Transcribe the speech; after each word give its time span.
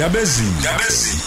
ndabezi 0.00 0.42
ndabezi 0.60 1.18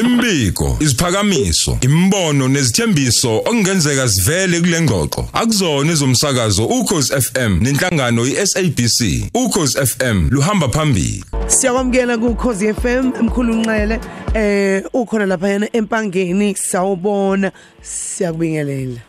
Imbiko, 0.00 0.76
isiphakamiso, 0.80 1.78
imbono 1.80 2.48
nezithembiso 2.48 3.36
okungenzeka 3.36 4.08
sivele 4.08 4.60
kule 4.60 4.80
ngxoxo. 4.80 5.28
Akuzona 5.32 5.92
izomsakazo 5.92 6.64
ukhozi 6.64 7.20
FM 7.20 7.52
nenhlangano 7.62 8.26
iSABC. 8.26 8.98
Ukhozi 9.34 9.86
FM 9.86 10.28
luhamba 10.30 10.68
phambili. 10.68 11.24
Siyakwamukela 11.46 12.18
ku 12.18 12.34
Khosi 12.34 12.74
FM 12.74 13.12
emkhulu 13.20 13.54
Nxele 13.54 14.00
eh 14.34 14.82
ukhona 14.94 15.26
lapha 15.26 15.48
yana 15.48 15.68
empangeni 15.76 16.54
sawubona 16.54 17.52
siyakubingelela 17.82 19.00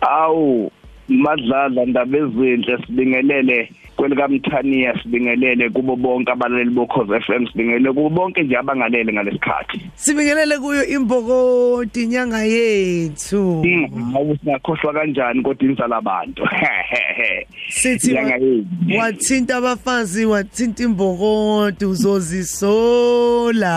awu 0.00 0.70
madlala 1.08 1.84
ndaba 1.86 2.18
ezinhle 2.18 2.78
sibingelele 2.86 3.70
kwelikamthaniya 4.02 4.98
sibingelele 5.02 5.70
kubo 5.70 5.96
bonke 5.96 6.32
abalaleli 6.32 6.70
bokhoze 6.70 7.20
FM 7.20 7.46
sibingelele 7.46 7.92
kubo 7.92 8.10
bonke 8.10 8.42
nje 8.42 8.56
abangalele 8.56 9.12
ngalesikhathi. 9.12 9.80
Sibingelele 9.94 10.58
kuyo 10.58 10.86
imbokoti 10.86 12.02
inyanga 12.02 12.42
yethu. 12.44 13.62
Hawu 14.12 14.36
singakhohlwa 14.36 14.92
kanjani 14.92 15.42
kodwa 15.42 15.68
inzala 15.68 15.96
abantu 15.96 16.42
sithi 17.68 18.10
Inyanga 18.10 18.34
yethu. 18.34 18.66
wathinta 18.98 19.56
abafazi 19.56 20.26
wathinta 20.26 20.82
imbokoti 20.84 21.84
uzozisola. 21.84 23.72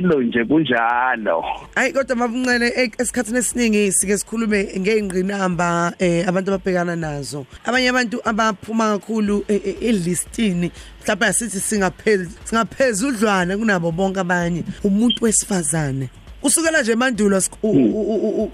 Lo 0.00 0.22
nje 0.22 0.44
kunjalo. 0.44 1.44
Hayi 1.74 1.92
kodwa 1.92 2.16
mabunqele 2.16 2.72
eh, 2.76 2.90
esikhathini 2.98 3.38
esiningi 3.38 3.92
sike 3.92 4.18
sikhulume 4.18 4.68
ngeingqinamba 4.78 5.92
eh 5.98 6.28
abantu 6.28 6.50
ababhekana 6.54 6.96
nazo. 6.96 7.46
Abanye 7.64 7.88
abantu 7.88 8.20
abaphuma 8.56 8.98
kakhulu 8.98 9.44
eh, 9.48 9.60
eh, 9.64 9.76
elistini 9.80 10.70
mhlawumbe 11.02 11.26
asithi 11.26 11.60
singaphezulu 11.60 12.30
singaphezudlwana 12.44 13.58
kunabo 13.58 13.92
bonke 13.92 14.20
abanye 14.20 14.64
umuntu 14.84 15.24
wesifazane. 15.24 16.08
Kusukela 16.46 16.82
nje 16.82 16.94
mandulo 16.94 17.42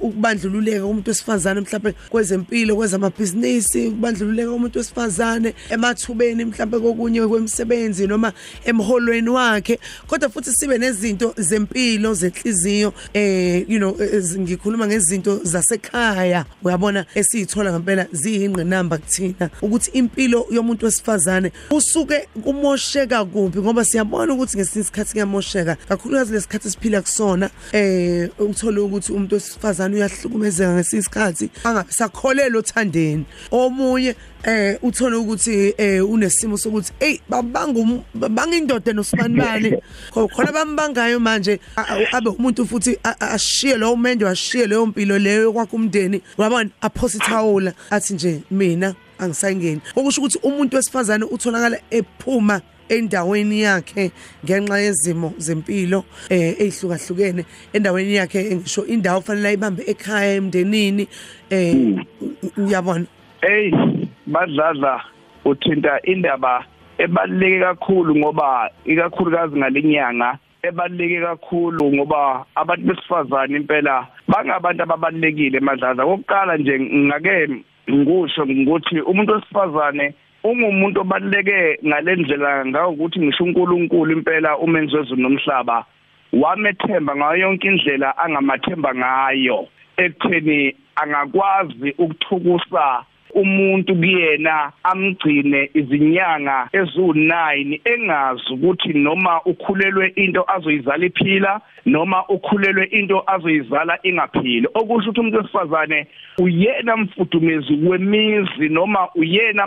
ukubandlululeka 0.01 0.81
komuntu 0.81 1.11
wesifazane 1.11 1.61
mhlawumbe 1.61 1.93
kwezempilo 2.09 2.77
kwezamabhizinisi 2.77 3.87
ukubandlululeka 3.87 4.51
komuntu 4.51 4.79
wesifazane 4.79 5.55
emathubeni 5.71 6.45
mhlawumbe 6.45 6.79
kokunye 6.81 7.27
kwemisebenzi 7.27 8.07
noma 8.07 8.33
emholweni 8.65 9.29
wakhe. 9.29 9.79
Kodwa 10.07 10.29
futhi 10.31 10.53
sibe 10.53 10.79
nezinto 10.79 11.35
zempilo 11.37 12.15
zenhliziyo 12.15 12.93
eh 13.15 13.65
you 13.69 13.79
know 13.79 13.93
ez- 14.01 14.39
ngikhuluma 14.41 14.87
ngezinto 14.87 15.41
zasekhaya. 15.45 16.45
Uyabona? 16.65 17.05
Esiyithola 17.15 17.73
ngempela 17.73 18.07
ziyingqinamba 18.13 18.99
kuthina 18.99 19.51
ukuthi 19.63 19.91
impilo 19.91 20.47
yomuntu 20.51 20.85
wesifazane 20.87 21.53
usuke 21.71 22.29
kumosheka 22.45 23.25
kuphi 23.25 23.59
ngoba 23.59 23.85
siyabona 23.85 24.33
ukuthi 24.35 24.57
ngesinye 24.57 24.83
isikhathi 24.83 25.13
kuyamosheka. 25.13 25.77
Kakhulukazi 25.89 26.33
lesikhathi 26.33 26.71
siphila 26.71 27.03
kusona 27.03 27.51
eh 27.73 27.82
uthole 28.39 28.81
ukuthi 28.81 29.13
umuntu 29.13 29.35
wesifazane 29.35 29.97
uyahlukumezeka 29.97 30.73
ngesinye 30.73 31.01
isikhathi 31.01 31.51
angasakholelwa 31.65 32.59
othandeni. 32.59 33.25
Omunye 33.51 34.15
eh 34.45 34.79
uthole 34.83 35.17
ukuthi 35.17 35.75
eh 35.79 36.11
unesimo 36.11 36.57
sokuthi 36.59 36.93
hey 36.99 37.19
babanga 37.29 38.03
babanga 38.15 38.57
indoda 38.57 38.93
nosibanibani 38.93 39.77
khona 40.35 40.53
bambangayo 40.53 41.21
manje 41.21 41.61
abe 42.13 42.31
umuntu 42.31 42.67
futhi 42.67 42.99
ashiye 43.21 43.77
lo 43.77 43.97
mende 43.97 44.25
washiye 44.25 44.67
leyo 44.67 44.87
mpilo 44.87 45.19
leyo 45.19 45.53
kwakho 45.53 45.77
umndeni 45.77 46.23
wabona 46.37 46.71
aphosithawula. 46.81 47.73
Athi 47.91 48.15
nje 48.15 48.41
mina 48.51 48.95
angisayingeni. 49.19 49.81
Okusho 49.97 50.21
ukuthi 50.21 50.39
umuntu 50.43 50.77
wesifazane 50.77 51.25
utholakala 51.25 51.79
ephuma 51.91 52.61
endaweni 52.97 53.63
yakhe 53.63 54.11
ngenxa 54.45 54.79
yezimo 54.85 55.29
zempilo 55.39 56.05
eh 56.31 56.55
ezihlukahlukene 56.61 57.43
endaweni 57.73 58.15
yakhe 58.15 58.41
ngisho 58.57 58.87
indawo 58.87 59.21
fanele 59.21 59.49
ayibambe 59.49 59.83
ekhaya 59.93 60.35
emndenini 60.35 61.09
eh 61.51 61.75
uyabona? 62.57 63.07
Hey 63.41 63.73
badladla 64.27 65.01
uthinta 65.45 66.01
indaba 66.03 66.65
ebaluleke 66.99 67.61
kakhulu 67.61 68.17
ngoba 68.17 68.71
ikakhulukazi 68.85 69.59
ngalenyanga 69.59 70.39
ebaluleke 70.63 71.21
kakhulu 71.21 71.93
ngoba 71.95 72.45
abantu 72.55 72.87
besifazane 72.87 73.57
impela 73.57 74.07
bangabantu 74.29 74.83
ababalekile 74.83 75.61
madladla. 75.61 76.05
Kokuqala 76.05 76.57
nje 76.57 76.81
ngake 76.81 77.49
ngisho 77.91 78.43
ukuthi 78.43 79.01
umuntu 79.01 79.33
wesifazane 79.33 80.15
ungumuntu 80.45 81.01
obaluleke 81.01 81.79
ngalendlela 81.87 82.67
ngawukuthi 82.67 83.21
ngisho 83.21 83.45
uNkulunkulu 83.45 84.13
impela 84.13 84.59
umenzi 84.59 84.97
wezulu 84.97 85.23
nomhlaba 85.23 85.85
wamethemba 86.33 87.17
ngayo 87.17 87.37
yonke 87.37 87.69
indlela 87.69 88.19
angamathemba 88.19 88.95
ngayo. 88.95 89.69
Ekutheni 89.97 90.75
angakwazi 90.97 91.95
ukuthukusa 91.99 93.05
umuntu 93.35 93.95
kuyena 93.97 94.73
amgcine 94.83 95.71
izinyanga 95.75 96.69
ezu9 96.73 97.81
engazi 97.85 98.53
ukuthi 98.55 98.93
noma 98.93 99.41
ukhulelwe 99.45 100.13
into 100.17 100.45
azoyizala 100.55 101.07
iphila 101.07 101.61
noma 101.87 102.25
ukhulelwe 102.29 102.85
into 102.85 103.23
azoyizala 103.27 103.99
ingaphili. 104.03 104.67
Okusho 104.75 105.11
ukuthi 105.11 105.21
umuntu 105.21 105.39
wesifazane 105.39 106.07
uyena 106.39 106.97
mfudumezi 106.97 107.73
wemizi 107.87 108.69
noma 108.69 109.09
uyena 109.15 109.67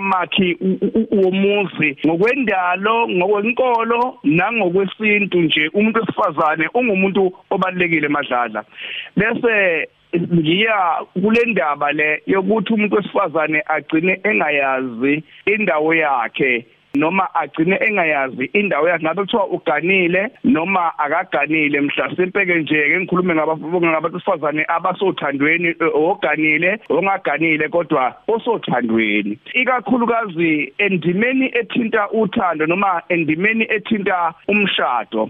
u- 0.99 1.23
womuzi. 1.25 1.97
Ngokwendalo 2.07 3.09
ngokwenkolo 3.09 4.17
nangokwesintu 4.23 5.41
nje 5.41 5.67
umuntu 5.73 5.99
wesifazane 5.99 6.69
ungumuntu 6.73 7.33
obalekile 7.49 8.07
madlala. 8.07 8.63
Bese 9.17 9.87
ngiya 10.19 11.05
kule 11.21 11.45
ndaba 11.45 11.91
le 11.91 12.21
yokuthi 12.27 12.73
umuntu 12.73 12.95
wesifazane 12.95 13.63
agcine 13.65 14.19
engayazi 14.23 15.23
indawo 15.45 15.93
yakhe. 15.93 16.65
Noma 16.95 17.35
agcine 17.35 17.77
engayazi 17.81 18.45
indawo 18.53 18.87
yakhe 18.89 19.03
ngabe 19.03 19.21
kuthiwa 19.21 19.47
uganile 19.47 20.31
noma 20.43 20.99
akaganile. 20.99 21.81
Mhlasimpe 21.81 22.45
ke 22.45 22.55
nje 22.55 22.89
ke 22.89 22.99
ngikhulume 22.99 23.35
ngabafundi 23.35 23.87
ngabantu 23.87 24.17
besifazane 24.17 24.65
abasothandweni 24.67 25.67
eh, 25.67 25.95
oganile 25.95 26.79
ongaganile 26.89 27.69
kodwa 27.69 28.15
osothandweni. 28.27 29.37
Ikakhulukazi 29.53 30.73
endimeni 30.77 31.45
ethinta 31.45 32.09
uthando 32.11 32.65
noma 32.65 33.01
endimeni 33.09 33.67
ethinta 33.69 34.33
umshado. 34.47 35.29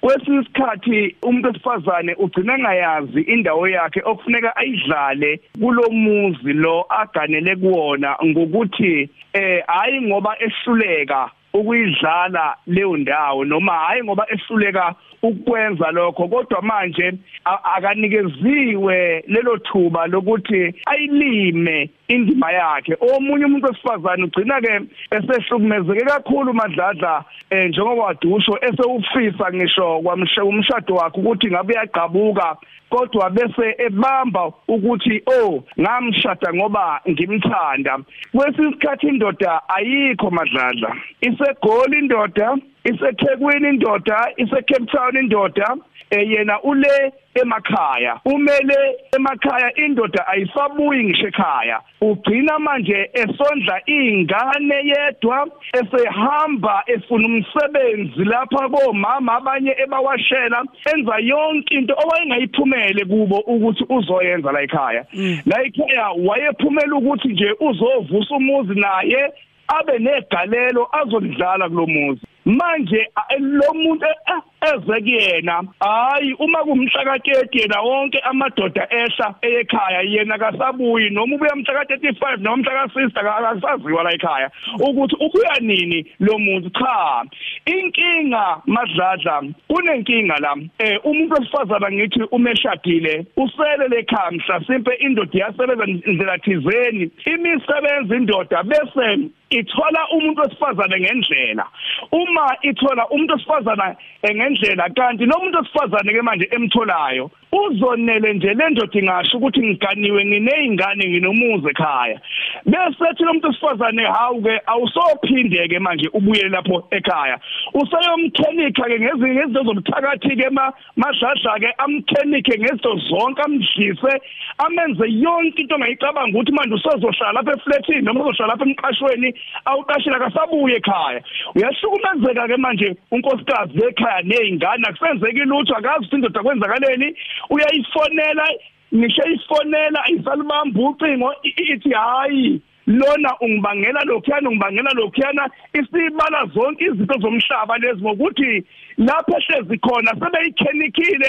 Kwesinye 0.00 0.40
isikhathi 0.40 1.16
umuntu 1.22 1.48
wesifazane 1.48 2.14
ugcina 2.14 2.54
engayazi 2.54 3.20
indawo 3.20 3.68
yakhe 3.68 4.02
okufuneka 4.04 4.56
ayidlale 4.56 5.40
kulomuzi 5.60 6.52
lo 6.52 6.86
aganele 6.88 7.56
kuwona 7.56 8.16
ngokuthi 8.24 9.10
eh 9.32 9.64
hayi 9.66 10.00
ngoba 10.02 10.36
ehluleka 10.38 11.30
ukuyidlala 11.54 12.56
leyo 12.66 12.96
ndawo 12.96 13.44
noma 13.44 13.72
hayi 13.72 14.02
ngoba 14.04 14.26
ehluleka 14.28 14.94
ukwenza 15.22 15.90
lokho 15.90 16.28
kodwa 16.28 16.62
manje 16.62 17.12
akanikeziwe 17.44 19.24
lelo 19.26 19.58
thuba 19.58 20.06
lokuthi 20.06 20.74
ayilime 20.86 21.90
indima 22.08 22.52
yakhe. 22.52 22.96
Omunye 23.00 23.44
umuntu 23.44 23.66
wesifazane 23.66 24.24
ugcina 24.24 24.60
ke 24.60 24.80
esehlukumezeke 25.10 26.04
kakhulu 26.04 26.54
madladla 26.54 27.24
eh 27.50 27.68
njengoba 27.68 28.02
wadusho 28.02 28.58
esewufisa 28.60 29.52
ngisho 29.52 30.00
kwamsha 30.00 30.44
umshado 30.44 30.94
wakhe 30.94 31.20
ukuthi 31.20 31.50
ngabe 31.50 31.74
uyaqhabuka 31.74 32.56
kodwa 32.90 33.30
bese 33.30 33.74
ebamba 33.78 34.52
ukuthi 34.68 35.22
oh 35.26 35.64
ngamshada 35.80 36.54
ngoba 36.54 37.00
ngimthanda. 37.08 37.98
Kwesikhathi 38.32 39.06
indoda 39.06 39.60
ayikho 39.68 40.30
madladla. 40.30 40.96
Isegoli 41.20 41.98
indoda 41.98 42.56
iseThekwini 42.84 43.68
indoda 43.68 44.28
iseCape 44.36 44.86
Town 44.86 45.16
indoda 45.16 45.76
eh, 46.10 46.30
yena 46.30 46.62
ule 46.62 47.12
emakhaya. 47.34 48.20
Umele 48.24 48.96
emakhaya 49.16 49.74
indoda 49.74 50.26
ayisabuyi 50.26 51.04
ngisho 51.04 51.28
ekhaya. 51.28 51.80
Ugcina 52.00 52.58
manje 52.58 53.10
esondla 53.12 53.80
ingane 53.86 54.74
yedwa 54.74 55.48
esehamba 55.72 56.82
efuna 56.86 57.26
umsebenzi 57.26 58.24
lapha 58.24 58.68
komama 58.68 59.32
abanye 59.36 59.76
ebawashela 59.84 60.64
enza 60.94 61.16
yonke 61.18 61.74
into 61.74 61.94
owayengayiphumele 61.94 63.04
kubo 63.04 63.36
ukuthi 63.36 63.84
uzoyenza 63.88 64.52
la 64.52 64.62
ekhaya. 64.62 65.04
La 65.46 65.62
ekhaya 65.64 66.10
wayephumela 66.26 66.96
ukuthi 66.96 67.28
nje 67.28 67.54
uzovusa 67.60 68.34
umuzi 68.34 68.80
naye 68.80 69.32
abe 69.68 69.98
negalelo 69.98 70.88
azolidlala 70.92 71.68
kulomuzi 71.68 72.26
manje 72.44 73.06
a- 73.16 73.36
lo 73.38 73.72
muntu 73.74 74.04
eh, 74.06 74.40
eze 74.62 75.00
kuyena 75.00 75.62
hayi 75.80 76.32
uma 76.38 76.58
kumhla 76.58 77.02
ka30 77.04 77.60
yena 77.60 77.80
wonke 77.80 78.18
amadoda 78.18 78.86
ehla 78.90 79.34
ekhaya 79.42 80.00
yena 80.02 80.38
kasabuyi 80.38 81.10
noma 81.10 81.34
ubuya 81.34 81.54
mhla 81.56 81.74
ka35 81.84 82.40
noma 82.40 82.56
mhla 82.56 82.72
ka60 82.86 83.18
akasaziwa 83.18 84.02
la 84.02 84.12
ekhaya 84.14 84.50
ukuthi 84.80 85.16
ubuya 85.20 85.54
nini 85.60 86.06
lo 86.20 86.38
muntu? 86.38 86.70
Cha 86.70 87.24
inkinga 87.66 88.62
madladla 88.66 89.42
kunenkinga 89.68 90.36
la 90.40 90.56
eh 90.78 90.98
umuntu 91.04 91.34
wesifazana 91.34 91.90
ngithi 91.92 92.22
umeshadile 92.30 93.26
usele 93.36 93.88
lekhaya 93.88 94.30
mhlasimpe 94.30 94.94
indoda 94.94 95.38
yasebenza 95.38 95.84
indlela 95.86 96.38
thizeni 96.38 97.10
imisebenzi 97.26 98.14
indoda 98.16 98.62
bese 98.62 99.28
ithola 99.58 100.08
umuntu 100.16 100.42
wesifazane 100.42 101.00
ngendlela. 101.00 101.66
Uma 102.12 102.46
ithola 102.62 103.08
umuntu 103.08 103.32
wesifazana 103.34 103.96
ngendlela 104.24 104.84
kanti 104.96 105.26
nomuntu 105.26 105.58
wesifazane 105.58 106.12
ke 106.12 106.22
manje 106.22 106.48
emtholayo 106.50 107.30
uzonele 107.52 108.32
nje 108.34 108.54
le 108.54 108.70
ndoda 108.70 109.00
ingasho 109.00 109.36
ukuthi 109.38 109.60
ngiganiwe 109.60 110.24
ngineyingane 110.24 111.04
nginomuzi 111.08 111.68
ekhaya. 111.68 112.20
Bese 112.64 113.04
ethi 113.10 113.24
lo 113.24 113.32
muntu 113.32 113.48
wesifazane 113.48 114.04
hawu 114.04 114.42
ke 114.42 114.60
awusophinde 114.66 115.68
ke 115.68 115.78
manje 115.78 116.08
ubuye 116.12 116.48
lapho 116.48 116.88
ekhaya. 116.90 117.38
Useyomkhenika 117.74 118.82
ke 118.82 119.00
ngezinye 119.00 119.40
izinto 119.40 119.62
zomthakathi 119.64 120.36
ke 120.36 120.48
madladla 120.96 121.58
ke 121.60 121.70
amkhenike 121.78 122.58
ngezinto 122.58 122.96
zonke 123.08 123.42
amdlise 123.42 124.12
amenze 124.58 125.04
yonke 125.08 125.62
into 125.62 125.74
ongayicabanga 125.74 126.38
ukuthi 126.38 126.52
manje 126.52 126.74
usezohlala 126.74 127.32
lapha 127.32 127.52
eflatini 127.52 128.02
noma 128.02 128.24
uzohlala 128.24 128.52
lapha 128.52 128.64
emqashweni 128.64 129.34
awuqashile 129.64 130.16
akasabuye 130.16 130.76
ekhaya. 130.76 131.20
Uyahlukumezeka 131.54 132.48
ke 132.48 132.56
manje 132.56 132.96
unkosikazi 133.10 133.84
ekhaya 133.88 134.22
nezingane 134.22 134.88
akusenzeki 134.88 135.44
lutho 135.44 135.76
akazi 135.76 136.06
ukuthi 136.06 136.16
indoda 136.16 136.42
kwenzakaleni. 136.42 137.16
Uyayifonela 137.50 138.46
ngisho 138.94 139.22
ifonela 139.34 140.04
ayisalibamba 140.04 140.80
ucingo 140.80 141.34
ithi 141.44 141.90
hayi. 141.90 142.60
Lona 142.98 143.30
ungibangela 143.40 144.00
lokhuyana 144.04 144.48
ungibangela 144.48 144.90
lokhuyana 144.94 145.44
isibala 145.72 146.46
zonke 146.54 146.84
izinto 146.84 147.14
zomhlaba 147.20 147.78
lezi 147.78 148.02
ngokuthi 148.02 148.64
lapho 148.98 149.36
ehlezi 149.38 149.78
khona 149.78 150.12
sebeyikhenikile 150.20 151.28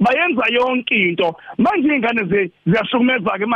bayenza 0.00 0.44
yonke 0.50 0.94
into. 0.94 1.34
Manje 1.58 1.94
ingane 1.94 2.22
ziyahlukumeza 2.66 3.38
ke 3.38 3.46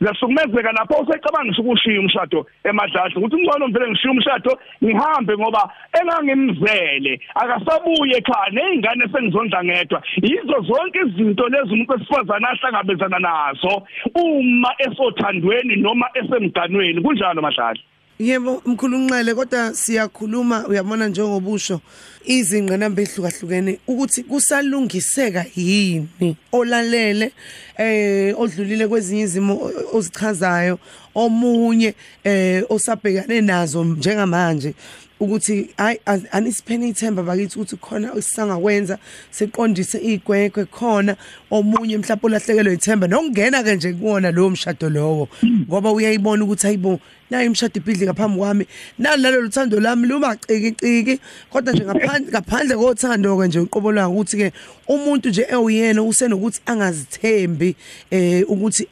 ziyahlukumezeka 0.00 0.72
lapho 0.72 0.94
usecabanga 1.02 1.54
ukushiya 1.58 2.00
umshado 2.00 2.46
emadladla 2.64 3.16
ukuthi 3.16 3.36
ngcono 3.36 3.68
mvele 3.68 3.90
ngishiya 3.90 4.12
umshado 4.12 4.58
ngihambe 4.84 5.36
ngoba 5.36 5.70
engangimzele 6.00 7.20
akasabuye 7.34 8.16
ekhaya 8.16 8.50
nezingane 8.52 9.04
sengizondla 9.12 9.64
ngedwa. 9.64 10.02
Yizo 10.22 10.58
zonke 10.68 10.98
izinto 11.06 11.48
lezi 11.48 11.72
umuntu 11.72 11.94
esifazana 11.94 12.48
ahlangabezana 12.48 13.18
nazo 13.18 13.82
uma 14.14 14.70
esothandweni 14.78 15.76
noma 15.76 16.06
esemganweni. 16.14 16.93
Emhlabeni 16.94 17.02
kunjalo 17.02 17.42
madlala 17.42 17.80
Yebo 18.18 18.62
mkhulu 18.66 18.98
Nxele 18.98 19.34
kodwa 19.34 19.74
siyakhuluma 19.74 20.66
uyabona 20.68 21.08
njengobusho 21.08 21.80
izingqinamba 22.24 23.02
ehlukahlukene 23.02 23.78
ukuthi 23.88 24.22
kusalungiseka 24.22 25.44
yini? 25.56 26.36
Olalele 26.52 27.32
eh 27.76 28.34
odlulile 28.38 28.86
kwezinye 28.88 29.22
izimo 29.22 29.54
ozichazayo 29.92 30.78
omunye 31.14 31.94
eh 32.24 32.62
osabhekane 32.70 33.40
nazo 33.40 33.84
njengamanje. 33.84 34.74
Ukuthi 35.20 35.70
hayi 35.76 35.98
anisiphene 36.30 36.88
ithemba 36.88 37.22
bakithi 37.22 37.58
ukuthi 37.58 37.76
khona 37.76 38.14
isangakwenza 38.16 38.98
siqondise 39.30 39.98
igwegwe 39.98 40.64
khona 40.64 41.16
omunye 41.50 41.98
mhlawumbe 41.98 42.26
olahlekelwe 42.26 42.74
ithemba. 42.74 43.06
Nokungena 43.06 43.62
ke 43.62 43.74
nje 43.74 43.92
kuona 43.92 44.30
lowo 44.30 44.50
mshado 44.50 44.90
lowo 44.90 45.28
ngoba 45.68 45.92
uyayibona 45.92 46.44
ukuthi 46.44 46.66
hayibo 46.66 47.00
nayo 47.30 47.46
imshado 47.46 47.80
ibhidli 47.80 48.06
ngaphambi 48.06 48.38
kwami 48.38 48.66
nalalo 48.98 49.40
luthando 49.40 49.80
lami 49.80 50.06
luma 50.06 50.36
ciki 50.36 50.72
ciki 50.72 51.20
kodwa 51.50 51.72
nje 51.72 51.84
ngaphandle 51.84 52.30
ngaphandle 52.30 52.76
kothando 52.76 53.38
ke 53.38 53.46
nje 53.48 53.58
uqobo 53.58 53.92
lwanga 53.92 54.14
ukuthi 54.14 54.36
ke 54.36 54.52
umuntu 54.88 55.28
nje 55.28 55.46
ewuyena 55.50 56.02
usenokuthi 56.02 56.60
angazithembi 56.66 57.76
eh 58.10 58.44
ukuthi 58.48 58.88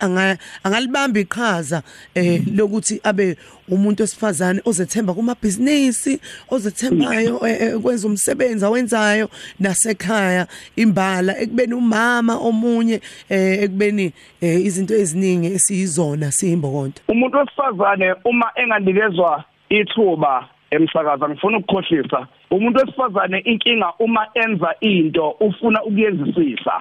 angalibamba 0.64 1.20
iqhaza 1.20 1.82
eh 2.14 2.42
lokuthi 2.54 3.00
abe 3.04 3.36
umuntu 3.68 4.02
wesifazane 4.02 4.60
ozethemba 4.64 5.14
kumabhizinisi. 5.14 6.11
ozethembayo 6.11 6.11
eh, 6.12 7.60
eh, 7.60 7.78
kwenza 7.82 8.08
umsebenzi 8.08 8.64
awenzayo 8.64 9.28
nasekhaya. 9.60 10.46
Imbala 10.76 11.40
ekubeni 11.40 11.74
umama 11.74 12.36
omunye 12.36 13.00
eh, 13.28 13.62
ekubeni 13.62 14.12
izinto 14.40 14.94
eziningi 14.94 15.46
esiyizona 15.46 16.32
siyimbokonto 16.32 17.02
umuntu 17.08 17.38
wesifazane 17.38 18.14
uma 18.24 18.50
enganikezwa 18.56 19.44
ithuba 19.68 20.48
emsakaza 20.70 21.28
ngifuna 21.28 21.58
ukukhohlisa. 21.58 22.26
Umuntu 22.50 22.80
wesifazane 22.80 23.38
inkinga 23.38 23.92
uma 23.98 24.26
enza 24.34 24.74
into 24.80 25.30
ufuna 25.30 25.82
ukuyenzisisa. 25.82 26.72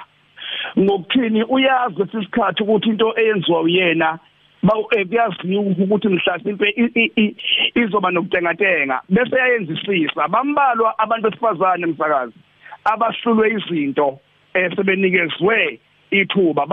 Ngokuthini? 0.79 1.43
Uyazi 1.43 2.01
isikhathi 2.01 2.63
ukuthi 2.63 2.89
into 2.89 3.13
eyenziwa 3.19 3.61
uyena 3.61 4.19
bakuyaziwa 4.63 5.61
ukuthi 5.61 6.07
mhlasimpe 6.07 6.67
izoba 7.75 8.11
nokutengatenga. 8.11 9.01
Bese 9.09 9.35
yayenzisisa 9.35 10.27
bambalwa 10.27 10.99
abantu 10.99 11.29
besifazane 11.29 11.83
emsakazi 11.83 12.33
abahlulwe 12.85 13.49
izinto 13.53 14.19
esebenikezwe 14.53 15.79
ithuba. 16.11 16.65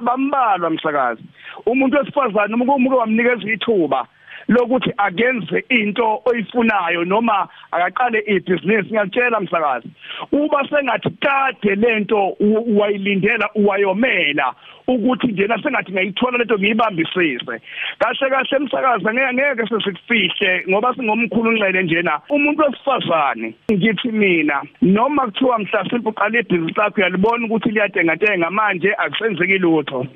Bambalwa 0.00 0.70
msakazi. 0.70 1.22
Umuntu 1.66 1.96
wesifazane 1.96 2.54
umuke 2.54 2.96
wamnikeza 2.96 3.52
ithuba 3.52 4.06
lokuthi 4.48 4.92
akenze 4.96 5.64
into 5.68 6.22
oyifunayo 6.24 7.04
noma 7.04 7.48
akaqale 7.70 8.18
ibhizinisi 8.26 8.88
ngiyatshela 8.88 9.40
msakazi 9.40 9.88
uba 10.32 10.68
sengathi 10.68 11.10
kade 11.10 11.74
lento 11.74 12.36
wayilindela 12.76 13.50
uwayomela 13.54 14.54
ukuthi 14.88 15.26
njena 15.26 15.62
sengathi 15.62 15.92
ngayithola 15.92 16.38
lento 16.38 16.58
ngiyibambisise. 16.58 17.60
Kahle 17.98 18.30
kahle 18.30 18.56
emsakazi 18.56 19.04
ngeke 19.04 19.32
ngeke 19.32 19.62
sesikufihle 19.68 20.64
ngoba 20.68 20.94
singomkhulu 20.94 21.52
nxele 21.52 21.82
njena. 21.82 22.20
Umuntu 22.28 22.62
wesifazane 22.62 23.54
ngithi 23.72 24.08
mina 24.12 24.62
noma 24.82 25.26
kuthiwa 25.26 25.58
mhlasimpe 25.58 26.08
uqala 26.08 26.38
ibhizinisi 26.40 26.78
lakho 26.78 27.00
uyalibona 27.00 27.46
ukuthi 27.46 27.70
liyatengatenga 27.70 28.50
manje 28.50 28.94
akusenzeki 28.98 29.58
lutho. 29.58 30.06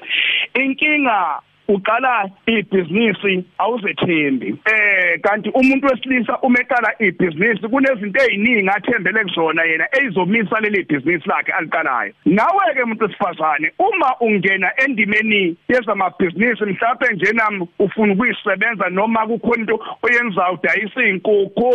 Inkinga 0.54 1.40
uqala 1.74 2.30
ibhizinisi 2.46 3.44
awuzethembi. 3.58 4.48
Eh 4.72 5.20
kanti 5.22 5.48
umuntu 5.50 5.86
wesilisa 5.86 6.38
umeqala 6.42 6.94
ibhizinisi 6.98 7.69
kunezinto 7.69 8.20
eziningi 8.22 8.69
athembele 8.69 9.24
kuzona 9.24 9.64
yena 9.64 9.86
ezomisa 10.00 10.60
leli 10.60 10.84
bhizinisi 10.84 11.28
lakhe 11.28 11.52
aliqalayo. 11.52 12.12
Nawe 12.25 12.75
ke 12.75 12.82
umuntu 12.82 13.04
wesifazane 13.04 13.73
uma 13.78 14.16
ungena 14.20 14.70
endimeni 14.85 15.56
yezamabhizinisi 15.68 16.64
mhlawumbe 16.64 17.06
njena 17.14 17.66
ufuna 17.78 18.12
ukuyisebenza 18.12 18.88
noma 18.90 19.26
kukhona 19.26 19.62
into 19.62 19.80
oyenzayo 20.02 20.54
udayisa 20.54 21.04
inkukhu 21.04 21.68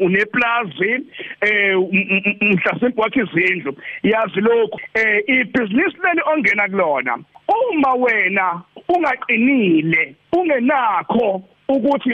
uneplazi 0.00 0.92
eh 1.40 1.76
mhlasimpe 2.40 3.00
wakhe 3.00 3.20
izindlu. 3.20 3.76
Yazi 4.02 4.40
lokho 4.40 4.80
eh 4.94 5.24
ibhizinisi 5.26 5.96
leli 6.04 6.22
ongena 6.32 6.68
kulona 6.68 7.18
uma 7.48 7.94
wena 7.94 8.62
ungaqinile 8.88 10.14
ungenakho 10.32 11.42
ukuthi 11.68 12.10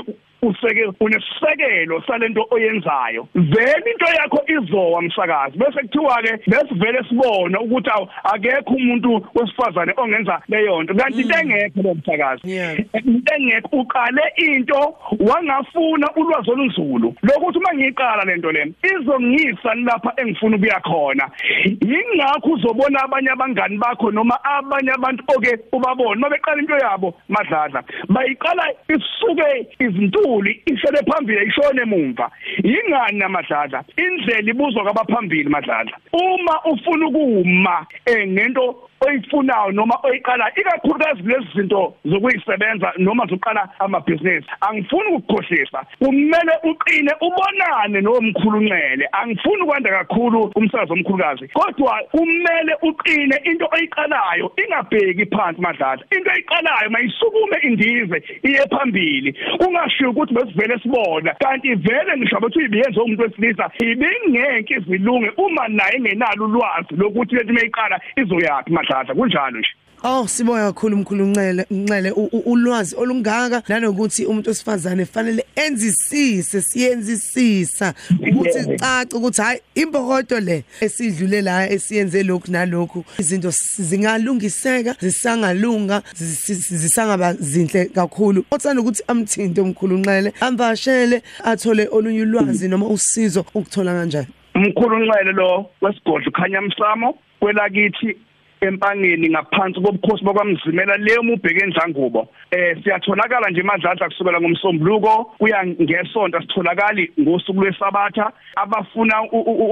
useke 0.47 0.85
unesisekelo 1.01 2.03
salento 2.07 2.47
oyenzayo. 2.51 3.29
Vele 3.35 3.91
into 3.93 4.07
yakho 4.23 4.43
izowa 4.47 5.03
msakazi. 5.03 5.59
Bese 5.59 5.81
kuthiwa 5.83 6.23
ke 6.23 6.39
besivele 6.47 7.05
sibona 7.09 7.61
ukuthi 7.61 7.91
akekho 8.25 8.75
umuntu 8.75 9.27
wesifazane 9.35 9.93
ongenza 9.97 10.41
leyo 10.49 10.83
nto 10.83 10.95
kanti 10.95 11.21
into 11.21 11.39
engekho 11.39 11.83
lo 11.83 11.95
msakazi. 11.95 12.57
Into 13.05 13.35
engekho 13.35 13.77
uqale 13.77 14.23
into 14.37 14.95
wangafuna 15.21 16.11
ulwazi 16.17 16.51
olunzulu. 16.51 17.15
Lokuthi 17.23 17.59
uma 17.59 17.75
ngiyiqala 17.75 18.25
lento 18.25 18.53
le 18.53 18.73
izongisa 18.83 19.75
lapha 19.75 20.13
engifuna 20.17 20.57
ukuya 20.57 20.81
khona. 20.81 21.31
Yingakho 21.65 22.51
uzobona 22.51 23.03
abanye 23.05 23.31
abangani 23.31 23.79
bakho 23.79 24.11
noma 24.11 24.39
abanye 24.45 24.91
abantu 24.91 25.25
oke 25.37 25.59
ubabona 25.73 26.17
uma 26.17 26.31
beqala 26.31 26.61
into 26.61 26.77
yabo 26.77 27.15
madladla 27.29 27.83
bayiqala 28.09 28.65
isuke 28.89 29.69
izinto 29.79 30.21
enkulu 30.35 30.51
ishele 30.51 30.99
phambili 31.07 31.47
ishone 31.47 31.83
emumva 31.83 32.31
yingani 32.65 33.19
namadladla 33.19 33.85
indlela 33.97 34.51
ibuzwa 34.51 34.83
kwabaphambili 34.83 35.49
madladla 35.49 35.99
uma 36.13 36.65
ufuna 36.65 37.07
ukuma 37.07 37.87
eh 38.07 38.29
ngento 38.29 38.77
oyifunayo 39.07 39.73
noma 39.73 39.99
oyiqala 40.03 40.51
ikakhulukazi 40.57 41.23
lezi 41.23 41.49
zinto 41.55 41.95
zokuyisebenza 42.05 42.93
noma 42.99 43.27
zokuqala 43.27 43.69
amabhizinisi. 43.79 44.49
Angifuni 44.61 45.17
ukukhohlisa 45.17 45.81
kumele 45.99 46.55
uqine 46.71 47.13
ubonane 47.27 48.01
nomkhulunxele 48.01 49.09
angifuni 49.13 49.63
ukwanda 49.63 49.91
kakhulu 49.91 50.53
umsakazo 50.57 50.93
omkhulukazi. 50.93 51.49
Kodwa 51.49 52.01
kumele 52.11 52.75
uqine 52.83 53.37
into 53.45 53.67
oyiqalayo 53.73 54.53
ingabheki 54.63 55.27
phansi 55.27 55.61
madlala. 55.61 56.03
Into 56.17 56.31
oyiqalayo 56.31 56.91
mayisukume 56.91 57.57
indize 57.63 58.19
iye 58.43 58.65
phambili. 58.71 59.33
Kungashiyo 59.59 60.11
ukuthi 60.11 60.35
besivele 60.35 60.79
sibona 60.83 61.35
kanti 61.35 61.75
vele 61.75 62.17
ngisho 62.17 62.37
abathi 62.37 62.59
uyibiyenze 62.59 63.01
umuntu 63.01 63.23
wesilisa 63.23 63.71
ibingeke 63.83 64.75
izilunge 64.75 65.31
uma 65.37 65.69
naye 65.69 65.97
engenalo 65.97 66.45
ulwazi 66.45 66.93
lokuthi 66.97 67.35
lethi 67.35 67.53
mayiqala 67.53 68.01
izoyapi 68.17 68.73
madlala. 68.73 68.94
Kunjalo 69.15 69.59
nje. 69.59 69.69
Oh 70.07 70.27
sibonga 70.27 70.73
kakhulu 70.73 70.97
umkhulu 70.97 71.27
Ncele 71.27 71.67
Ncele 71.71 72.11
ulwazi 72.47 72.97
olungaka. 72.97 73.63
Nanokuthi 73.69 74.27
umuntu 74.27 74.51
osifazane 74.51 75.07
fanele 75.07 75.45
enzisise 75.57 76.63
siyenzisisa 76.63 77.95
ukuthi 78.29 78.77
caca 78.77 79.17
ukuthi 79.17 79.43
hayi 79.43 79.61
imbokodo 79.75 80.41
le 80.41 80.65
esidlule 80.81 81.43
la 81.43 81.71
esiyenze 81.71 82.23
lokhu 82.23 82.53
nalokhu. 82.53 83.05
Izinto 83.19 83.51
zingalungiseka 83.79 84.97
zisangalunga 85.01 86.03
zisangaba 86.15 87.35
zinhle 87.35 87.85
kakhulu. 87.85 88.45
Othanda 88.51 88.83
ukuthi 88.83 89.03
amthinte 89.09 89.61
umkhulu 89.61 89.99
Ncele 89.99 90.33
amvashele 90.41 91.23
athole 91.45 91.89
olunye 91.91 92.23
ulwazi 92.23 92.69
noma 92.69 92.87
usizo 92.87 93.45
ukuthola 93.55 93.93
kanjani. 93.93 94.27
Umkhulu 94.55 94.99
Ncele 94.99 95.33
lo 95.33 95.67
wesigodlo 95.81 96.31
khanya 96.33 96.61
msamo 96.61 97.19
kwelakithi 97.41 98.17
empangeni 98.67 99.31
ngaphansi 99.31 99.81
kobukhosi 99.81 100.25
bakwamzimela 100.25 100.97
leyo 100.97 101.23
mubheke 101.23 101.65
endlangubo 101.65 102.29
eh 102.51 102.77
siyatholakala 102.83 103.51
nje 103.51 103.63
madladla 103.63 104.09
kusukela 104.09 104.41
ngomsombuluko 104.41 105.25
kuya 105.39 105.67
ngesonto 105.67 106.41
sitholakali 106.41 107.13
ngosuku 107.21 107.61
lwesabatha. 107.61 108.33
Abafuna 108.57 109.23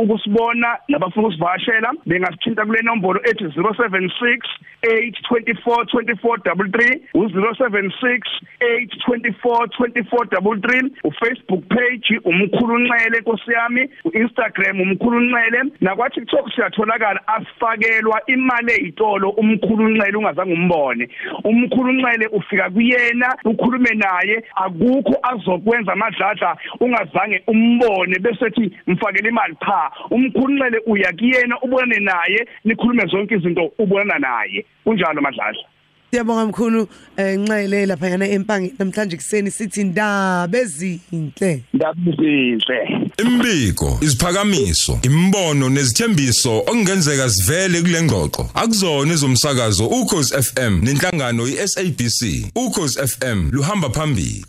ukusibona 0.03 0.79
nabafuna 0.89 1.27
ukusivashela 1.27 1.93
bengasithinta 2.07 2.67
kule 2.67 2.83
nombolo 2.83 3.21
ethi 3.25 3.45
076 3.45 4.39
824 4.83 5.85
2433 5.95 7.01
u076 7.15 8.21
824 8.61 9.67
2433 9.79 10.91
uFacebook 11.05 11.65
page 11.69 12.21
umkhulu 12.25 12.79
Nxele 12.79 13.21
Nkosi 13.21 13.53
yami 13.53 13.89
uInstagram 14.05 14.81
umkhulu 14.81 15.21
Nxele 15.21 15.63
nakwa 15.81 16.11
TikTok 16.11 16.55
siyatholakala 16.55 17.21
asifakelwa 17.27 18.21
imali 18.27 18.73
eyitolo 18.83 19.31
umkhulu 19.31 19.89
Nxele 19.89 20.17
ungazange 20.17 20.53
umbone. 20.53 21.09
Umkhulu 21.45 21.93
Nxele 21.93 22.27
ufika 22.27 22.71
kuyena 22.71 23.37
ukhulume 23.45 23.91
naye 23.95 24.43
akukho 24.57 25.17
azokwenza 25.23 25.93
amadladla 25.93 26.57
ungazange 26.81 27.43
umbone 27.47 28.19
bese 28.19 28.51
thi 28.51 28.73
mfakele 28.87 29.29
imali 29.29 29.55
pha. 29.61 29.91
Umkhulu 30.11 30.55
Nxele 30.55 30.79
uya 30.87 31.13
kuyena 31.13 31.61
ubone 31.61 31.97
naye 32.01 32.47
nikhulume 32.65 33.07
zonke 33.07 33.35
izinto 33.35 33.73
ubonana 33.79 34.19
naye. 34.19 34.65
Kunjalo 34.85 35.21
madladla 35.23 35.72
Siyabonga 36.15 36.47
mkhulu 36.47 36.89
Nxele 37.19 37.87
lapha 37.87 38.09
yana 38.09 38.29
empangi 38.29 38.75
namhlanje 38.79 39.17
kuseni 39.17 39.51
sithi 39.51 39.81
indaba 39.81 40.59
ezinhle. 40.59 41.63
Indaba 41.73 42.01
ezinhle. 42.11 43.11
Imbiko 43.19 43.99
isiphakamiso 44.01 44.99
imbono 45.03 45.69
nezithembiso 45.69 46.59
okungenzeka 46.59 47.31
sivele 47.31 47.81
kule 47.83 48.03
ngxoxo. 48.03 48.51
Akuzona 48.55 49.15
izomsakazo 49.15 49.87
ukhozi 49.87 50.43
FM 50.43 50.81
nenhlangano 50.85 51.47
iSABC 51.49 52.21
ukhozi 52.55 53.07
FM 53.07 53.51
luhamba 53.51 53.91
phambili. 53.91 54.45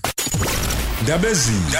Indaba 1.01 1.27
ezinhle 1.29 1.79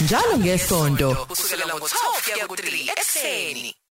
njalo 0.00 0.38
ngesonto 0.38 1.14
kusukela 1.28 1.64
ngo12 1.64 2.32
kuya 2.32 2.46
ku3 2.46 2.90
ekseni 2.92 3.74